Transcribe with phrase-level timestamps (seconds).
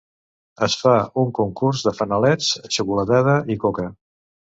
[0.67, 2.47] Es fa un concurs de fanalets,
[2.79, 3.87] xocolatada i coca.